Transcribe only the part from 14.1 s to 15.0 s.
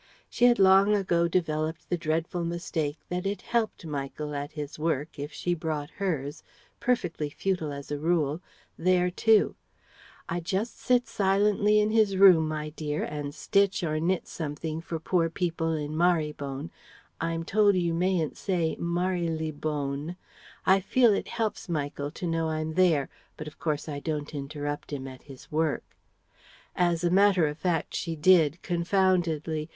something for